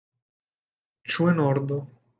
Ĉu 1.15 1.31
en 1.35 1.47
ordo? 1.49 1.83